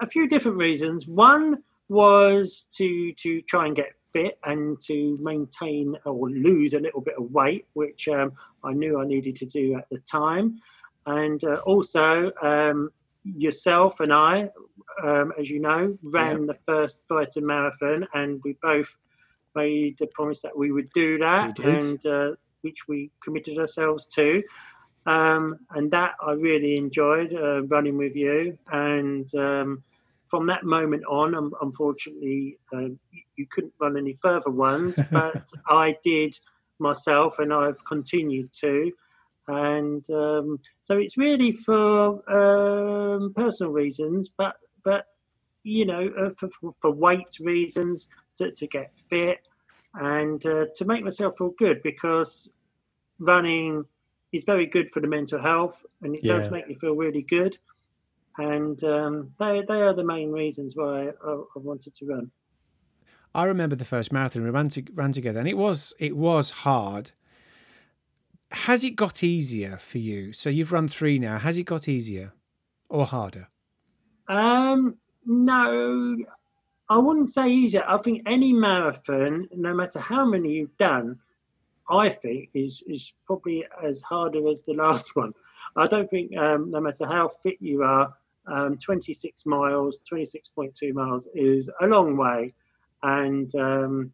a 0.00 0.06
few 0.06 0.28
different 0.28 0.58
reasons. 0.58 1.06
One 1.06 1.62
was 1.88 2.66
to 2.76 3.12
to 3.14 3.40
try 3.42 3.66
and 3.66 3.74
get 3.74 3.92
fit 4.18 4.38
and 4.44 4.80
to 4.80 5.16
maintain 5.20 5.96
or 6.04 6.30
lose 6.30 6.74
a 6.74 6.80
little 6.80 7.00
bit 7.00 7.14
of 7.18 7.30
weight, 7.30 7.66
which 7.74 8.08
um, 8.08 8.32
I 8.64 8.72
knew 8.72 9.00
I 9.00 9.06
needed 9.06 9.36
to 9.36 9.46
do 9.46 9.76
at 9.76 9.88
the 9.90 9.98
time. 9.98 10.46
And 11.06 11.42
uh, 11.44 11.60
also, 11.72 12.32
um, 12.42 12.90
yourself 13.24 14.00
and 14.00 14.12
I, 14.12 14.50
um, 15.04 15.32
as 15.40 15.48
you 15.50 15.60
know, 15.60 15.96
ran 16.02 16.40
yeah. 16.40 16.52
the 16.52 16.58
first 16.66 17.00
Brighton 17.08 17.46
Marathon, 17.46 18.06
and 18.14 18.40
we 18.44 18.56
both 18.62 18.96
made 19.54 20.00
a 20.00 20.06
promise 20.06 20.42
that 20.42 20.56
we 20.56 20.72
would 20.72 20.90
do 20.92 21.18
that, 21.18 21.58
and 21.60 22.04
uh, 22.06 22.30
which 22.62 22.88
we 22.88 23.10
committed 23.24 23.58
ourselves 23.58 24.06
to. 24.06 24.42
Um, 25.06 25.60
and 25.70 25.90
that 25.92 26.12
I 26.22 26.32
really 26.32 26.76
enjoyed 26.76 27.32
uh, 27.32 27.62
running 27.62 27.96
with 27.96 28.14
you. 28.14 28.58
And 28.70 29.32
um, 29.34 29.82
from 30.28 30.46
that 30.46 30.64
moment 30.64 31.04
on, 31.08 31.34
um, 31.34 31.52
unfortunately, 31.62 32.58
uh, 32.72 32.88
you 33.36 33.46
couldn't 33.50 33.72
run 33.80 33.96
any 33.96 34.14
further 34.14 34.50
ones, 34.50 34.98
but 35.10 35.48
I 35.66 35.96
did 36.04 36.36
myself, 36.78 37.38
and 37.38 37.52
I've 37.52 37.82
continued 37.84 38.52
to. 38.60 38.92
And 39.48 40.08
um, 40.10 40.60
so 40.80 40.98
it's 40.98 41.16
really 41.16 41.52
for 41.52 42.22
um, 42.30 43.32
personal 43.34 43.72
reasons, 43.72 44.28
but 44.28 44.56
but 44.84 45.06
you 45.64 45.84
know, 45.86 46.10
uh, 46.18 46.30
for, 46.38 46.48
for 46.80 46.90
weight 46.90 47.38
reasons, 47.40 48.08
to, 48.36 48.50
to 48.52 48.66
get 48.66 48.92
fit, 49.08 49.40
and 49.94 50.44
uh, 50.46 50.66
to 50.74 50.84
make 50.84 51.02
myself 51.04 51.38
feel 51.38 51.50
good 51.58 51.82
because 51.82 52.52
running 53.18 53.84
is 54.32 54.44
very 54.44 54.66
good 54.66 54.90
for 54.92 55.00
the 55.00 55.06
mental 55.06 55.40
health 55.40 55.84
and 56.02 56.14
it 56.14 56.20
yeah. 56.22 56.34
does 56.34 56.50
make 56.50 56.68
me 56.68 56.74
feel 56.74 56.94
really 56.94 57.22
good. 57.22 57.56
And 58.38 58.82
um, 58.84 59.32
they, 59.40 59.62
they 59.66 59.82
are 59.82 59.92
the 59.92 60.04
main 60.04 60.30
reasons 60.30 60.76
why 60.76 61.08
I, 61.08 61.32
I, 61.32 61.56
wanted 61.56 61.94
to 61.96 62.06
run. 62.06 62.30
I 63.34 63.44
remember 63.44 63.74
the 63.74 63.84
first 63.84 64.12
marathon 64.12 64.44
we 64.44 64.50
ran, 64.50 64.68
to, 64.70 64.84
ran 64.94 65.12
together, 65.12 65.40
and 65.40 65.48
it 65.48 65.58
was 65.58 65.92
it 65.98 66.16
was 66.16 66.50
hard. 66.50 67.10
Has 68.52 68.84
it 68.84 68.96
got 68.96 69.22
easier 69.22 69.76
for 69.76 69.98
you? 69.98 70.32
So 70.32 70.48
you've 70.50 70.72
run 70.72 70.88
three 70.88 71.18
now. 71.18 71.38
Has 71.38 71.58
it 71.58 71.64
got 71.64 71.88
easier 71.88 72.32
or 72.88 73.06
harder? 73.06 73.48
Um, 74.28 74.96
no, 75.26 76.16
I 76.88 76.96
wouldn't 76.96 77.28
say 77.28 77.50
easier. 77.50 77.84
I 77.86 77.98
think 77.98 78.22
any 78.26 78.52
marathon, 78.52 79.48
no 79.52 79.74
matter 79.74 79.98
how 79.98 80.24
many 80.24 80.52
you've 80.52 80.76
done, 80.76 81.18
I 81.90 82.10
think 82.10 82.50
is 82.54 82.82
is 82.86 83.12
probably 83.26 83.64
as 83.82 84.00
harder 84.02 84.48
as 84.48 84.62
the 84.62 84.74
last 84.74 85.16
one. 85.16 85.34
I 85.76 85.86
don't 85.86 86.08
think, 86.08 86.36
um, 86.36 86.70
no 86.70 86.80
matter 86.80 87.06
how 87.06 87.28
fit 87.28 87.56
you 87.60 87.82
are, 87.82 88.14
um, 88.50 88.78
26 88.78 89.46
miles, 89.46 90.00
26.2 90.10 90.92
miles 90.92 91.28
is 91.34 91.70
a 91.80 91.86
long 91.86 92.16
way, 92.16 92.52
and 93.02 93.54
um, 93.56 94.12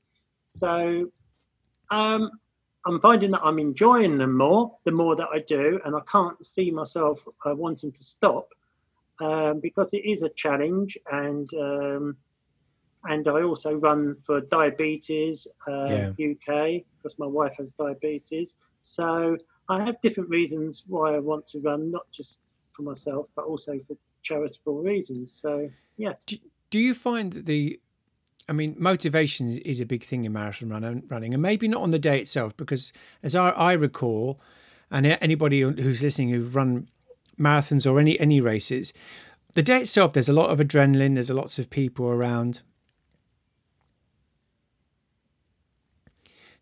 so 0.50 1.08
um, 1.90 2.30
I'm 2.86 3.00
finding 3.00 3.30
that 3.32 3.42
I'm 3.42 3.58
enjoying 3.58 4.18
them 4.18 4.36
more 4.36 4.76
the 4.84 4.92
more 4.92 5.16
that 5.16 5.28
I 5.32 5.40
do, 5.40 5.80
and 5.84 5.96
I 5.96 6.00
can't 6.10 6.44
see 6.44 6.70
myself 6.70 7.26
uh, 7.46 7.54
wanting 7.54 7.92
to 7.92 8.04
stop 8.04 8.48
um, 9.20 9.60
because 9.60 9.94
it 9.94 10.04
is 10.04 10.22
a 10.22 10.28
challenge 10.30 10.98
and 11.10 11.52
um, 11.54 12.16
and 13.06 13.28
I 13.28 13.42
also 13.42 13.74
run 13.74 14.16
for 14.24 14.40
diabetes 14.40 15.46
uh, 15.68 16.08
yeah. 16.18 16.32
UK 16.32 16.82
because 16.96 17.18
my 17.18 17.26
wife 17.26 17.54
has 17.58 17.72
diabetes. 17.72 18.56
So 18.80 19.36
I 19.68 19.84
have 19.84 20.00
different 20.00 20.30
reasons 20.30 20.84
why 20.86 21.14
I 21.14 21.18
want 21.18 21.46
to 21.48 21.60
run, 21.60 21.90
not 21.90 22.10
just 22.10 22.38
for 22.72 22.82
myself, 22.82 23.26
but 23.36 23.44
also 23.44 23.78
for 23.86 23.96
charitable 24.24 24.82
reasons. 24.82 25.30
So 25.32 25.70
yeah. 25.96 26.14
Do, 26.26 26.36
do 26.70 26.78
you 26.80 26.94
find 26.94 27.32
that 27.32 27.46
the 27.46 27.80
I 28.48 28.52
mean, 28.52 28.74
motivation 28.78 29.56
is 29.58 29.80
a 29.80 29.86
big 29.86 30.02
thing 30.02 30.24
in 30.24 30.32
marathon 30.32 30.68
running, 31.08 31.32
and 31.32 31.42
maybe 31.42 31.66
not 31.66 31.82
on 31.82 31.92
the 31.92 31.98
day 31.98 32.20
itself, 32.20 32.54
because 32.56 32.92
as 33.22 33.34
I, 33.34 33.50
I 33.50 33.72
recall, 33.72 34.38
and 34.90 35.06
anybody 35.06 35.60
who's 35.60 36.02
listening 36.02 36.28
who've 36.28 36.54
run 36.54 36.88
marathons 37.38 37.90
or 37.90 37.98
any 37.98 38.18
any 38.20 38.40
races, 38.40 38.92
the 39.54 39.62
day 39.62 39.80
itself, 39.80 40.12
there's 40.12 40.28
a 40.28 40.34
lot 40.34 40.50
of 40.50 40.58
adrenaline, 40.58 41.14
there's 41.14 41.30
lots 41.30 41.58
of 41.58 41.70
people 41.70 42.06
around, 42.06 42.62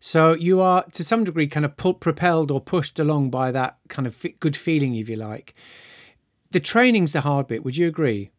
So 0.05 0.33
you 0.33 0.59
are 0.59 0.83
to 0.91 1.01
some 1.01 1.23
degree 1.23 1.47
kind 1.47 1.65
of 1.65 1.77
propelled 1.77 2.51
or 2.51 2.59
pushed 2.59 2.99
along 2.99 3.29
by 3.29 3.53
that 3.53 3.77
kind 3.87 4.05
of 4.05 4.25
good 4.41 4.57
feeling, 4.57 4.95
if 4.95 5.07
you 5.07 5.15
like. 5.15 5.55
The 6.53 6.59
training's 6.59 7.13
the 7.13 7.21
hard 7.21 7.47
bit. 7.47 7.65
Would 7.65 7.77
you 7.77 7.87
agree? 7.87 8.29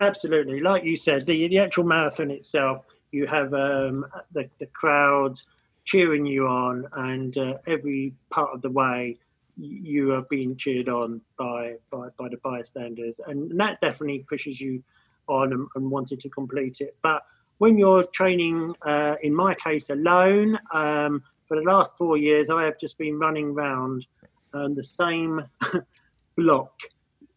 Absolutely. 0.00 0.60
Like 0.60 0.82
you 0.82 0.96
said, 0.96 1.26
the, 1.26 1.46
the 1.46 1.60
actual 1.60 1.84
marathon 1.84 2.32
itself, 2.32 2.84
you 3.12 3.24
have 3.28 3.54
um, 3.54 4.04
the, 4.32 4.50
the 4.58 4.66
crowd 4.66 5.40
cheering 5.84 6.26
you 6.26 6.48
on, 6.48 6.88
and 6.94 7.38
uh, 7.38 7.58
every 7.68 8.12
part 8.30 8.52
of 8.52 8.62
the 8.62 8.70
way 8.70 9.16
you 9.56 10.12
are 10.12 10.22
being 10.22 10.56
cheered 10.56 10.88
on 10.88 11.20
by 11.38 11.76
by, 11.88 12.08
by 12.18 12.28
the 12.28 12.36
bystanders, 12.38 13.20
and 13.28 13.58
that 13.60 13.80
definitely 13.80 14.26
pushes 14.28 14.60
you 14.60 14.82
on 15.28 15.52
and, 15.52 15.68
and 15.76 15.88
wanting 15.88 16.18
to 16.18 16.28
complete 16.28 16.80
it. 16.80 16.96
But 17.00 17.22
when 17.58 17.78
you're 17.78 18.02
training, 18.02 18.74
uh, 18.84 19.14
in 19.22 19.32
my 19.32 19.54
case, 19.54 19.88
alone, 19.90 20.58
um, 20.74 21.22
for 21.46 21.56
the 21.56 21.62
last 21.62 21.96
four 21.96 22.16
years, 22.16 22.50
I 22.50 22.64
have 22.64 22.80
just 22.80 22.98
been 22.98 23.20
running 23.20 23.50
around 23.50 24.08
um, 24.52 24.74
the 24.74 24.82
same 24.82 25.42
block 26.36 26.72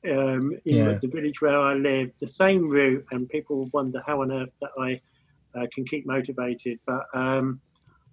um, 0.10 0.58
in 0.66 0.78
yeah. 0.78 0.94
the 0.94 1.08
village 1.08 1.42
where 1.42 1.60
I 1.60 1.74
live, 1.74 2.12
the 2.20 2.28
same 2.28 2.70
route, 2.70 3.06
and 3.12 3.28
people 3.28 3.70
wonder 3.74 4.02
how 4.06 4.22
on 4.22 4.32
earth 4.32 4.54
that 4.62 4.72
I 4.80 5.02
uh, 5.56 5.68
can 5.74 5.86
keep 5.86 6.06
motivated. 6.06 6.80
But 6.86 7.06
um, 7.14 7.60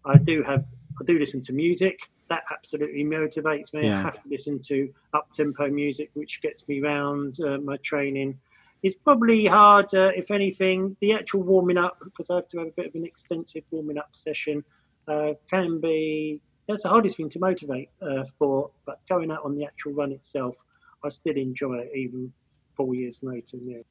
I 0.05 0.17
do 0.19 0.43
have, 0.43 0.65
I 1.01 1.05
do 1.05 1.19
listen 1.19 1.41
to 1.43 1.53
music. 1.53 1.99
That 2.29 2.43
absolutely 2.51 3.05
motivates 3.05 3.73
me. 3.73 3.87
Yeah. 3.87 3.99
I 3.99 4.03
have 4.03 4.23
to 4.23 4.29
listen 4.29 4.59
to 4.67 4.93
up 5.15 5.31
tempo 5.33 5.69
music, 5.69 6.11
which 6.15 6.43
gets 6.43 6.67
me 6.67 6.81
round 6.81 7.39
uh, 7.41 7.59
my 7.59 7.77
training 7.79 8.39
it's 8.83 8.95
probably 8.95 9.47
hard, 9.47 9.93
uh, 9.95 10.13
if 10.15 10.31
anything, 10.31 10.97
the 11.01 11.13
actual 11.13 11.43
warming 11.43 11.79
up, 11.79 11.99
because 12.05 12.31
I 12.31 12.37
have 12.37 12.49
to 12.49 12.59
have 12.59 12.69
a 12.69 12.73
bit 12.73 12.87
of 12.87 12.95
an 12.95 13.05
extensive 13.05 13.65
warming 13.71 13.99
up 13.99 14.11
session, 14.13 14.65
uh, 15.09 15.33
can 15.51 15.81
be 15.81 16.41
that's 16.69 16.83
the 16.83 16.89
hardest 16.89 17.17
thing 17.17 17.29
to 17.31 17.39
motivate 17.39 17.91
uh, 18.03 18.25
for. 18.39 18.71
But 18.85 19.01
going 19.09 19.31
out 19.31 19.45
on 19.45 19.57
the 19.57 19.65
actual 19.65 19.93
run 19.93 20.13
itself, 20.13 20.57
I 21.07 21.09
still 21.09 21.37
enjoy 21.37 21.79
it, 21.79 21.91
even 21.95 22.33
four 22.77 22.95
years 22.95 23.21
later. 23.23 23.57
Yeah. 23.65 23.83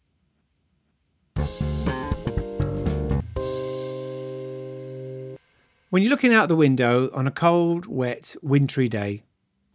When 5.89 6.03
you're 6.03 6.09
looking 6.09 6.33
out 6.33 6.49
the 6.49 6.55
window 6.55 7.09
on 7.13 7.25
a 7.25 7.31
cold, 7.31 7.85
wet, 7.85 8.35
wintry 8.41 8.89
day, 8.89 9.23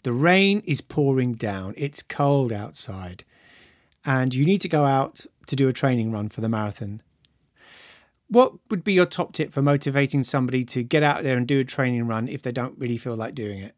the 0.02 0.12
rain 0.12 0.62
is 0.66 0.80
pouring 0.80 1.32
down. 1.34 1.74
It's 1.76 2.02
cold 2.02 2.52
outside 2.52 3.24
and 4.04 4.34
you 4.34 4.44
need 4.44 4.60
to 4.62 4.68
go 4.68 4.84
out 4.84 5.26
to 5.46 5.56
do 5.56 5.68
a 5.68 5.72
training 5.72 6.12
run 6.12 6.28
for 6.28 6.40
the 6.40 6.48
marathon. 6.48 7.02
What 8.28 8.54
would 8.70 8.84
be 8.84 8.92
your 8.92 9.06
top 9.06 9.32
tip 9.32 9.52
for 9.52 9.60
motivating 9.60 10.22
somebody 10.22 10.64
to 10.66 10.82
get 10.84 11.02
out 11.02 11.24
there 11.24 11.36
and 11.36 11.48
do 11.48 11.58
a 11.58 11.64
training 11.64 12.06
run 12.06 12.28
if 12.28 12.42
they 12.42 12.52
don't 12.52 12.78
really 12.78 12.96
feel 12.96 13.16
like 13.16 13.34
doing 13.34 13.60
it? 13.60 13.74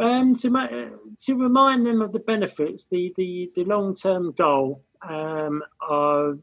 Um, 0.00 0.34
to 0.36 0.90
to 1.26 1.36
remind 1.36 1.86
them 1.86 2.02
of 2.02 2.12
the 2.12 2.18
benefits, 2.20 2.86
the 2.86 3.12
the, 3.16 3.50
the 3.54 3.64
long 3.64 3.94
term 3.94 4.32
goal 4.32 4.82
um, 5.08 5.62
of 5.80 6.40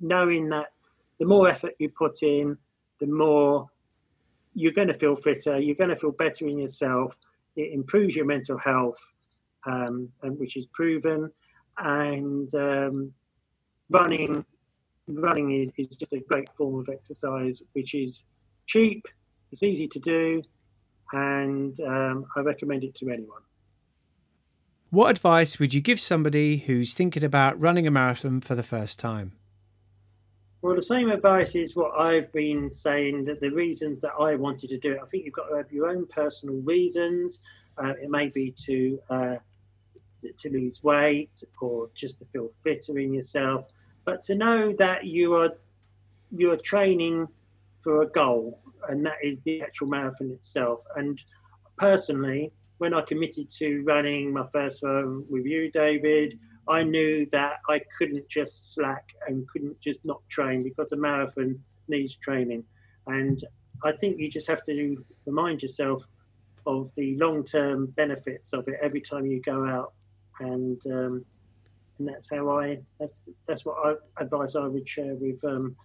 knowing 0.00 0.48
that 0.50 0.72
the 1.18 1.26
more 1.26 1.48
effort 1.48 1.74
you 1.78 1.90
put 1.90 2.22
in, 2.22 2.56
the 3.00 3.06
more 3.06 3.68
you're 4.54 4.72
going 4.72 4.88
to 4.88 4.94
feel 4.94 5.16
fitter, 5.16 5.58
you're 5.58 5.74
going 5.74 5.90
to 5.90 5.96
feel 5.96 6.12
better 6.12 6.46
in 6.46 6.58
yourself. 6.58 7.16
It 7.56 7.72
improves 7.72 8.16
your 8.16 8.24
mental 8.24 8.58
health, 8.58 8.98
um, 9.66 10.08
and 10.22 10.38
which 10.38 10.56
is 10.56 10.66
proven. 10.72 11.30
And 11.78 12.54
um, 12.54 13.12
running, 13.90 14.44
running 15.06 15.52
is, 15.52 15.70
is 15.76 15.88
just 15.88 16.12
a 16.12 16.20
great 16.20 16.48
form 16.56 16.80
of 16.80 16.88
exercise, 16.88 17.62
which 17.72 17.94
is 17.94 18.24
cheap, 18.66 19.06
it's 19.52 19.62
easy 19.62 19.86
to 19.88 19.98
do, 20.00 20.42
and 21.12 21.78
um, 21.80 22.26
I 22.36 22.40
recommend 22.40 22.84
it 22.84 22.94
to 22.96 23.10
anyone. 23.10 23.42
What 24.90 25.10
advice 25.10 25.58
would 25.58 25.74
you 25.74 25.80
give 25.80 26.00
somebody 26.00 26.58
who's 26.58 26.94
thinking 26.94 27.24
about 27.24 27.60
running 27.60 27.86
a 27.86 27.90
marathon 27.90 28.40
for 28.40 28.54
the 28.54 28.62
first 28.62 28.98
time? 28.98 29.32
Well, 30.62 30.74
the 30.74 30.82
same 30.82 31.10
advice 31.10 31.54
is 31.54 31.76
what 31.76 31.92
I've 31.98 32.32
been 32.32 32.70
saying 32.70 33.24
that 33.26 33.40
the 33.40 33.50
reasons 33.50 34.00
that 34.00 34.12
I 34.18 34.36
wanted 34.36 34.70
to 34.70 34.78
do 34.78 34.92
it, 34.92 35.00
I 35.02 35.06
think 35.06 35.24
you've 35.24 35.34
got 35.34 35.48
to 35.48 35.56
have 35.56 35.70
your 35.70 35.88
own 35.88 36.06
personal 36.06 36.56
reasons. 36.62 37.40
Uh, 37.78 37.94
it 38.02 38.10
may 38.10 38.28
be 38.28 38.52
to 38.64 38.98
uh, 39.10 39.36
to 40.38 40.50
lose 40.50 40.82
weight 40.82 41.44
or 41.60 41.88
just 41.94 42.18
to 42.20 42.24
feel 42.26 42.50
fitter 42.64 42.98
in 42.98 43.12
yourself, 43.12 43.66
but 44.04 44.22
to 44.22 44.34
know 44.34 44.72
that 44.78 45.04
you 45.04 45.34
are 45.34 45.50
you 46.32 46.50
are 46.52 46.56
training 46.56 47.28
for 47.86 48.02
a 48.02 48.06
goal, 48.08 48.58
and 48.88 49.06
that 49.06 49.18
is 49.22 49.40
the 49.42 49.62
actual 49.62 49.86
marathon 49.86 50.32
itself. 50.32 50.80
And 50.96 51.22
personally, 51.76 52.50
when 52.78 52.92
I 52.92 53.02
committed 53.02 53.48
to 53.60 53.84
running 53.84 54.32
my 54.32 54.44
first 54.52 54.82
one 54.82 55.24
with 55.30 55.46
you, 55.46 55.70
David, 55.70 56.36
I 56.68 56.82
knew 56.82 57.26
that 57.30 57.58
I 57.68 57.80
couldn't 57.96 58.28
just 58.28 58.74
slack 58.74 59.14
and 59.28 59.46
couldn't 59.46 59.80
just 59.80 60.04
not 60.04 60.20
train 60.28 60.64
because 60.64 60.90
a 60.90 60.96
marathon 60.96 61.60
needs 61.86 62.16
training. 62.16 62.64
And 63.06 63.38
I 63.84 63.92
think 63.92 64.18
you 64.18 64.28
just 64.28 64.48
have 64.48 64.64
to 64.64 65.04
remind 65.24 65.62
yourself 65.62 66.02
of 66.66 66.90
the 66.96 67.16
long-term 67.18 67.86
benefits 68.02 68.52
of 68.52 68.66
it 68.66 68.80
every 68.82 69.00
time 69.00 69.26
you 69.26 69.40
go 69.42 69.64
out, 69.64 69.92
and 70.40 70.82
um, 70.88 71.24
and 72.00 72.08
that's 72.08 72.28
how 72.28 72.50
I 72.50 72.80
that's 72.98 73.28
that's 73.46 73.64
what 73.64 73.76
I 73.86 74.22
advise 74.24 74.56
I 74.56 74.66
would 74.66 74.88
share 74.88 75.14
with 75.14 75.44
um, 75.44 75.76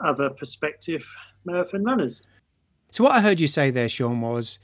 other 0.00 0.30
prospective 0.30 1.06
marathon 1.44 1.84
runners. 1.84 2.22
So 2.90 3.04
what 3.04 3.12
I 3.12 3.20
heard 3.20 3.40
you 3.40 3.46
say 3.46 3.70
there, 3.70 3.88
Sean, 3.88 4.20
was 4.20 4.58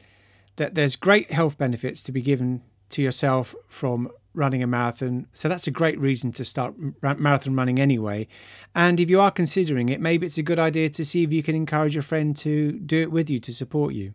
that 0.56 0.74
there's 0.74 0.96
great 0.96 1.30
health 1.30 1.58
benefits 1.58 2.02
to 2.04 2.12
be 2.12 2.22
given 2.22 2.62
to 2.90 3.02
yourself 3.02 3.54
from 3.66 4.10
running 4.34 4.62
a 4.62 4.66
marathon. 4.66 5.26
So 5.32 5.48
that's 5.48 5.66
a 5.66 5.70
great 5.70 5.98
reason 5.98 6.32
to 6.32 6.44
start 6.44 6.74
marathon 7.02 7.54
running 7.54 7.78
anyway. 7.78 8.26
And 8.74 8.98
if 8.98 9.08
you 9.10 9.20
are 9.20 9.30
considering 9.30 9.88
it, 9.88 10.00
maybe 10.00 10.26
it's 10.26 10.38
a 10.38 10.42
good 10.42 10.58
idea 10.58 10.88
to 10.90 11.04
see 11.04 11.22
if 11.22 11.32
you 11.32 11.42
can 11.42 11.54
encourage 11.54 11.94
your 11.94 12.02
friend 12.02 12.36
to 12.38 12.72
do 12.72 13.02
it 13.02 13.12
with 13.12 13.30
you 13.30 13.38
to 13.40 13.52
support 13.52 13.94
you. 13.94 14.14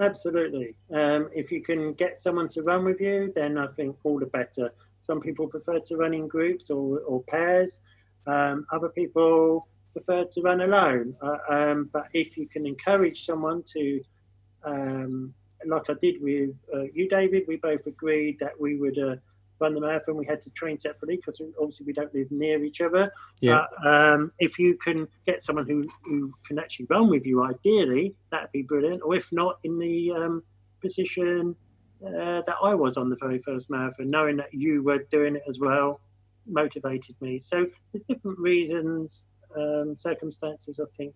Absolutely. 0.00 0.74
Um, 0.92 1.28
if 1.32 1.52
you 1.52 1.62
can 1.62 1.92
get 1.92 2.18
someone 2.18 2.48
to 2.48 2.62
run 2.62 2.84
with 2.84 3.00
you, 3.00 3.32
then 3.36 3.56
I 3.56 3.68
think 3.68 3.96
all 4.02 4.18
the 4.18 4.26
better. 4.26 4.72
Some 4.98 5.20
people 5.20 5.46
prefer 5.46 5.78
to 5.78 5.96
run 5.96 6.12
in 6.12 6.26
groups 6.26 6.70
or, 6.70 7.00
or 7.00 7.22
pairs. 7.22 7.80
Um, 8.26 8.66
other 8.72 8.88
people 8.88 9.66
prefer 9.92 10.24
to 10.24 10.40
run 10.40 10.60
alone. 10.60 11.14
Uh, 11.20 11.38
um, 11.48 11.90
but 11.92 12.06
if 12.12 12.36
you 12.36 12.46
can 12.46 12.66
encourage 12.66 13.26
someone 13.26 13.62
to 13.74 14.02
um, 14.64 15.34
like 15.66 15.88
I 15.88 15.94
did 15.94 16.20
with 16.20 16.54
uh, 16.74 16.84
you, 16.94 17.08
David, 17.08 17.44
we 17.46 17.56
both 17.56 17.86
agreed 17.86 18.38
that 18.40 18.58
we 18.58 18.76
would 18.76 18.98
uh, 18.98 19.16
run 19.60 19.74
the 19.74 19.80
marathon. 19.80 20.16
We 20.16 20.26
had 20.26 20.42
to 20.42 20.50
train 20.50 20.78
separately 20.78 21.16
because 21.16 21.40
obviously 21.58 21.86
we 21.86 21.92
don't 21.92 22.14
live 22.14 22.30
near 22.30 22.62
each 22.64 22.80
other. 22.80 23.12
Yeah. 23.40 23.66
But, 23.82 23.86
um, 23.86 24.32
if 24.38 24.58
you 24.58 24.76
can 24.76 25.06
get 25.26 25.42
someone 25.42 25.66
who, 25.66 25.88
who 26.04 26.32
can 26.46 26.58
actually 26.58 26.86
run 26.90 27.08
with 27.08 27.26
you, 27.26 27.44
ideally, 27.44 28.14
that'd 28.30 28.52
be 28.52 28.62
brilliant. 28.62 29.02
Or 29.04 29.14
if 29.14 29.32
not, 29.32 29.58
in 29.64 29.78
the 29.78 30.12
um, 30.12 30.42
position 30.80 31.54
uh, 32.04 32.42
that 32.42 32.56
I 32.62 32.74
was 32.74 32.96
on 32.96 33.08
the 33.08 33.16
very 33.16 33.38
first 33.38 33.70
marathon, 33.70 34.10
knowing 34.10 34.36
that 34.38 34.52
you 34.52 34.82
were 34.82 34.98
doing 35.10 35.36
it 35.36 35.42
as 35.48 35.58
well, 35.60 36.00
motivated 36.46 37.16
me. 37.20 37.38
So 37.38 37.66
there's 37.92 38.02
different 38.02 38.38
reasons, 38.38 39.26
um, 39.56 39.94
circumstances, 39.96 40.80
I 40.80 40.86
think. 40.96 41.14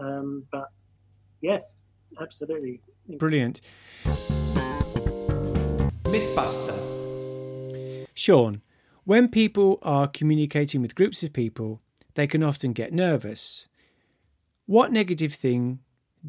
Um, 0.00 0.44
but 0.50 0.68
yes, 1.40 1.72
absolutely. 2.20 2.80
Brilliant. 3.18 3.60
Mythbuster. 6.04 6.78
Sean, 8.14 8.62
when 9.04 9.28
people 9.28 9.78
are 9.82 10.06
communicating 10.06 10.80
with 10.80 10.94
groups 10.94 11.22
of 11.22 11.32
people, 11.32 11.80
they 12.14 12.26
can 12.26 12.42
often 12.42 12.72
get 12.72 12.92
nervous. 12.92 13.68
What 14.66 14.92
negative 14.92 15.34
thing 15.34 15.80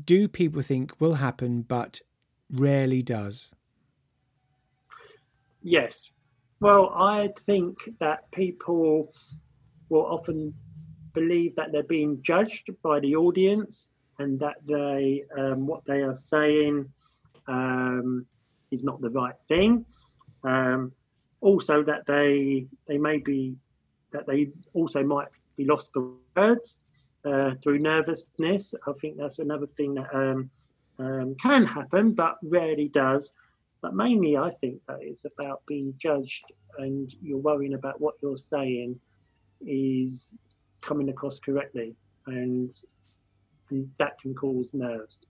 do 0.03 0.27
people 0.27 0.62
think 0.62 0.99
will 0.99 1.15
happen 1.15 1.62
but 1.62 2.01
rarely 2.49 3.01
does? 3.01 3.53
Yes. 5.62 6.12
Well, 6.59 6.91
I 6.95 7.29
think 7.45 7.77
that 7.99 8.31
people 8.31 9.13
will 9.89 10.05
often 10.05 10.53
believe 11.13 11.55
that 11.55 11.71
they're 11.71 11.83
being 11.83 12.21
judged 12.21 12.69
by 12.81 12.99
the 12.99 13.15
audience 13.15 13.89
and 14.19 14.39
that 14.39 14.55
they 14.65 15.23
um, 15.37 15.67
what 15.67 15.83
they 15.85 16.01
are 16.01 16.13
saying 16.13 16.89
um, 17.47 18.25
is 18.71 18.83
not 18.83 19.01
the 19.01 19.09
right 19.09 19.35
thing. 19.47 19.85
Um, 20.43 20.91
also, 21.41 21.83
that 21.83 22.05
they 22.05 22.67
they 22.87 22.97
may 22.97 23.17
be 23.17 23.55
that 24.11 24.25
they 24.25 24.49
also 24.73 25.03
might 25.03 25.27
be 25.57 25.65
lost 25.65 25.91
for 25.93 26.13
words 26.35 26.83
uh, 27.25 27.51
through 27.61 27.79
nervousness. 27.79 28.73
I 28.87 28.93
think 29.01 29.17
that's 29.17 29.39
another 29.39 29.67
thing 29.67 29.93
that 29.95 30.13
um, 30.13 30.49
um, 30.99 31.35
can 31.41 31.65
happen, 31.65 32.13
but 32.13 32.35
rarely 32.43 32.87
does. 32.87 33.33
But 33.81 33.93
mainly, 33.93 34.38
I 34.38 34.51
think 34.61 34.81
that 34.88 34.99
it's 35.01 35.25
about 35.25 35.61
being 35.67 35.93
judged, 35.97 36.45
and 36.79 37.13
you're 37.21 37.38
worrying 37.38 37.73
about 37.73 38.01
what 38.01 38.15
you're 38.21 38.38
saying 38.38 38.99
is 39.65 40.35
coming 40.81 41.09
across 41.09 41.39
correctly. 41.39 41.95
And 42.27 42.73
and 43.69 43.89
that 43.97 44.19
can 44.21 44.33
cause 44.33 44.73
nerves. 44.73 45.23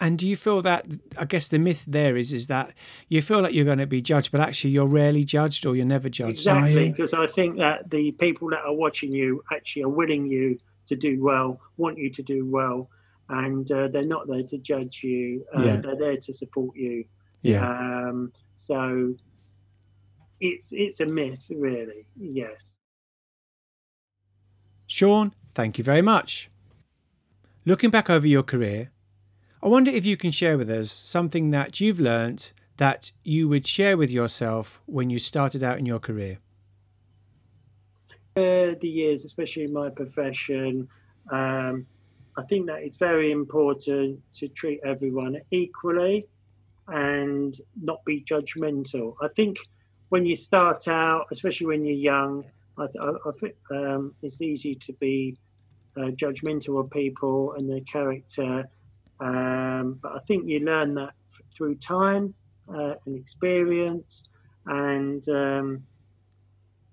And 0.00 0.16
do 0.16 0.28
you 0.28 0.36
feel 0.36 0.62
that 0.62 0.86
I 1.18 1.24
guess 1.24 1.48
the 1.48 1.58
myth 1.58 1.84
there 1.86 2.16
is 2.16 2.32
is 2.32 2.46
that 2.46 2.72
you 3.08 3.20
feel 3.20 3.40
like 3.40 3.52
you're 3.52 3.64
going 3.64 3.78
to 3.78 3.86
be 3.86 4.00
judged, 4.00 4.30
but 4.30 4.40
actually 4.40 4.70
you're 4.70 4.86
rarely 4.86 5.24
judged 5.24 5.66
or 5.66 5.74
you're 5.74 5.84
never 5.84 6.08
judged. 6.08 6.46
Exactly, 6.46 6.90
because 6.90 7.12
I 7.12 7.26
think 7.26 7.58
that 7.58 7.90
the 7.90 8.12
people 8.12 8.48
that 8.50 8.60
are 8.60 8.74
watching 8.74 9.12
you 9.12 9.42
actually 9.52 9.82
are 9.82 9.88
willing 9.88 10.26
you 10.26 10.58
to 10.86 10.96
do 10.96 11.22
well, 11.22 11.60
want 11.76 11.98
you 11.98 12.10
to 12.10 12.22
do 12.22 12.46
well, 12.46 12.88
and 13.28 13.70
uh, 13.70 13.88
they're 13.88 14.06
not 14.06 14.26
there 14.26 14.42
to 14.42 14.58
judge 14.58 15.02
you. 15.02 15.44
Uh, 15.56 15.62
yeah. 15.62 15.76
They're 15.76 15.96
there 15.96 16.16
to 16.16 16.32
support 16.32 16.76
you. 16.76 17.04
Yeah. 17.42 17.68
Um, 17.68 18.32
so 18.54 19.14
it's 20.40 20.72
it's 20.72 21.00
a 21.00 21.06
myth, 21.06 21.50
really. 21.50 22.06
Yes. 22.16 22.76
Sean, 24.86 25.34
thank 25.52 25.78
you 25.78 25.84
very 25.84 26.02
much. 26.02 26.50
Looking 27.64 27.90
back 27.90 28.08
over 28.08 28.26
your 28.26 28.42
career, 28.42 28.90
I 29.62 29.68
wonder 29.68 29.90
if 29.90 30.06
you 30.06 30.16
can 30.16 30.30
share 30.30 30.56
with 30.56 30.70
us 30.70 30.90
something 30.90 31.50
that 31.50 31.80
you've 31.80 32.00
learnt 32.00 32.54
that 32.78 33.12
you 33.24 33.48
would 33.48 33.66
share 33.66 33.96
with 33.96 34.10
yourself 34.10 34.80
when 34.86 35.10
you 35.10 35.18
started 35.18 35.62
out 35.62 35.78
in 35.78 35.84
your 35.84 35.98
career. 35.98 36.38
Uh, 38.36 38.74
the 38.80 38.88
years, 38.88 39.24
especially 39.24 39.64
in 39.64 39.72
my 39.72 39.90
profession, 39.90 40.88
um, 41.30 41.86
I 42.38 42.42
think 42.44 42.66
that 42.68 42.82
it's 42.84 42.96
very 42.96 43.32
important 43.32 44.22
to 44.34 44.48
treat 44.48 44.78
everyone 44.84 45.40
equally 45.50 46.28
and 46.86 47.60
not 47.82 48.04
be 48.04 48.22
judgmental. 48.22 49.14
I 49.20 49.26
think 49.34 49.58
when 50.10 50.24
you 50.24 50.36
start 50.36 50.86
out, 50.86 51.26
especially 51.32 51.66
when 51.66 51.84
you're 51.84 51.96
young, 51.96 52.44
I, 52.78 52.84
I, 52.84 53.30
think 53.40 53.56
um, 53.72 54.14
it's 54.22 54.40
easy 54.40 54.76
to 54.76 54.92
be 54.94 55.36
uh, 55.96 56.10
judgmental 56.10 56.78
of 56.78 56.88
people 56.90 57.54
and 57.54 57.68
their 57.68 57.80
character. 57.80 58.68
Um, 59.18 59.98
but 60.00 60.12
I 60.12 60.20
think 60.28 60.46
you 60.46 60.60
learn 60.60 60.94
that 60.94 61.14
f- 61.32 61.42
through 61.56 61.74
time 61.74 62.32
uh, 62.72 62.94
and 63.04 63.16
experience, 63.16 64.28
and 64.66 65.28
um, 65.28 65.82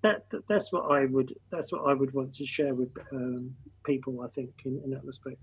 that, 0.06 0.46
that's 0.46 0.72
what 0.72 0.90
I 0.90 1.06
would 1.06 1.34
that's 1.50 1.72
what 1.72 1.82
I 1.86 1.94
would 1.94 2.12
want 2.12 2.34
to 2.34 2.46
share 2.46 2.74
with 2.74 2.90
um, 3.12 3.54
people. 3.84 4.22
I 4.22 4.28
think 4.28 4.50
in, 4.64 4.80
in 4.84 4.90
that 4.90 5.04
respect. 5.04 5.36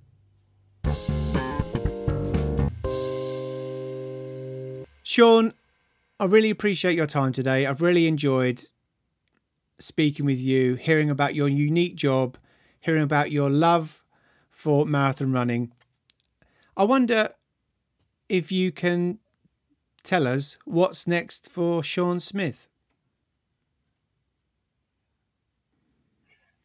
Sean, 5.04 5.54
I 6.19 6.26
really 6.26 6.49
appreciate 6.49 6.95
your 6.95 7.08
time 7.08 7.34
today. 7.34 7.65
I've 7.65 7.82
really 7.82 8.08
enjoyed 8.08 8.63
speaking 9.80 10.26
with 10.26 10.39
you, 10.39 10.76
hearing 10.76 11.10
about 11.10 11.36
your 11.36 11.49
unique 11.49 11.95
job 11.95 12.38
hearing 12.84 13.02
about 13.02 13.32
your 13.32 13.49
love 13.49 14.04
for 14.52 14.86
marathon 14.86 15.32
running. 15.32 15.71
I 16.76 16.84
wonder 16.84 17.30
if 18.28 18.52
you 18.52 18.71
can 18.73 19.19
tell 20.04 20.28
us 20.28 20.58
what's 20.65 21.08
next 21.08 21.49
for 21.49 21.82
Sean 21.82 22.19
Smith. 22.19 22.67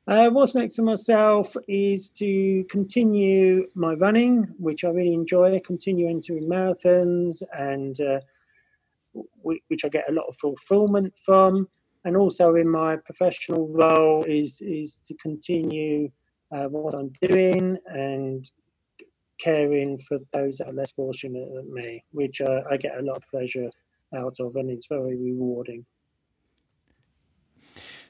Uh, 0.08 0.30
what's 0.30 0.54
next 0.54 0.76
for 0.76 0.82
myself 0.82 1.54
is 1.68 2.08
to 2.08 2.64
continue 2.70 3.68
my 3.74 3.92
running, 3.92 4.44
which 4.58 4.82
I 4.84 4.88
really 4.88 5.12
enjoy, 5.12 5.60
continue 5.66 6.08
entering 6.08 6.48
marathons, 6.48 7.42
and 7.52 8.00
uh, 8.00 8.20
which 9.42 9.84
I 9.84 9.88
get 9.88 10.08
a 10.08 10.12
lot 10.12 10.24
of 10.26 10.36
fulfillment 10.38 11.12
from 11.22 11.68
and 12.04 12.16
also 12.16 12.54
in 12.54 12.68
my 12.68 12.96
professional 12.96 13.68
role 13.68 14.24
is 14.24 14.62
is 14.62 14.98
to 15.06 15.14
continue 15.14 16.10
uh, 16.52 16.68
what 16.68 16.94
I'm 16.94 17.12
doing 17.20 17.76
and 17.86 18.50
caring 19.38 19.98
for 19.98 20.18
those 20.32 20.56
that 20.56 20.68
are 20.68 20.72
less 20.72 20.92
fortunate 20.92 21.48
than 21.54 21.72
me, 21.72 22.02
which 22.12 22.40
uh, 22.40 22.62
I 22.70 22.78
get 22.78 22.98
a 22.98 23.02
lot 23.02 23.18
of 23.18 23.24
pleasure 23.30 23.70
out 24.16 24.40
of, 24.40 24.56
and 24.56 24.70
it's 24.70 24.86
very 24.86 25.16
rewarding. 25.16 25.84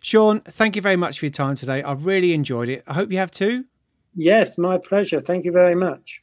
Sean, 0.01 0.41
thank 0.41 0.77
you 0.77 0.83
very 0.83 0.97
much 0.97 1.19
for 1.19 1.27
your 1.27 1.33
time 1.33 1.57
today. 1.57 1.83
I've 1.83 2.07
really 2.07 2.33
enjoyed 2.33 2.69
it. 2.69 2.83
I 2.87 2.95
hope 2.95 3.11
you 3.11 3.19
have 3.19 3.31
too. 3.31 3.65
Yes, 4.15 4.59
my 4.59 4.79
pleasure. 4.79 5.21
Thank 5.21 5.45
you 5.45 5.53
very 5.53 5.75
much. 5.75 6.23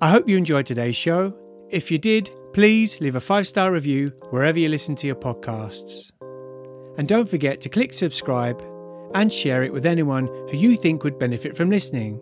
I 0.00 0.10
hope 0.10 0.28
you 0.28 0.36
enjoyed 0.36 0.66
today's 0.66 0.96
show. 0.96 1.36
If 1.68 1.90
you 1.90 1.98
did, 1.98 2.30
please 2.52 3.00
leave 3.00 3.16
a 3.16 3.20
five 3.20 3.46
star 3.46 3.72
review 3.72 4.12
wherever 4.30 4.58
you 4.58 4.68
listen 4.68 4.94
to 4.96 5.06
your 5.06 5.16
podcasts. 5.16 6.10
And 6.96 7.06
don't 7.06 7.28
forget 7.28 7.60
to 7.62 7.68
click 7.68 7.92
subscribe 7.92 8.62
and 9.14 9.32
share 9.32 9.62
it 9.62 9.72
with 9.72 9.86
anyone 9.86 10.26
who 10.26 10.56
you 10.56 10.76
think 10.76 11.04
would 11.04 11.18
benefit 11.18 11.56
from 11.56 11.70
listening. 11.70 12.20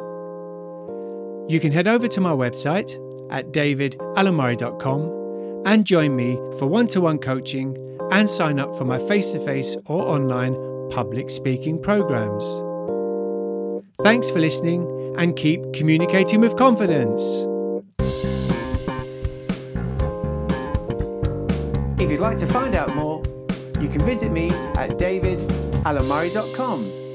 You 1.49 1.61
can 1.61 1.73
head 1.73 1.89
over 1.89 2.09
to 2.09 2.21
my 2.21 2.33
website 2.33 2.93
at 3.31 3.53
davidalanmurray.com 3.53 5.18
and 5.69 5.85
join 5.85 6.17
me 6.17 6.37
for 6.59 6.67
one 6.67 6.87
to 6.87 6.99
one 6.99 7.19
coaching 7.19 7.77
and 8.11 8.31
sign 8.31 8.59
up 8.59 8.75
for 8.75 8.87
my 8.87 8.99
face 8.99 9.33
to 9.33 9.39
face 9.39 9.77
or 9.85 10.03
online 10.03 10.55
public 10.91 11.29
speaking 11.29 11.79
programs. 11.79 12.43
Thanks 14.03 14.31
for 14.31 14.41
listening 14.41 14.87
and 15.19 15.37
keep 15.37 15.75
communicating 15.75 16.41
with 16.41 16.57
confidence. 16.57 17.21
If 22.01 22.11
you'd 22.11 22.21
like 22.21 22.39
to 22.39 22.47
find 22.47 22.75
out 22.75 22.95
more, 22.95 23.23
you 23.79 23.89
can 23.89 24.01
visit 24.07 24.33
me 24.33 24.49
at 24.79 24.97
davidalanmurray.com. 24.97 27.08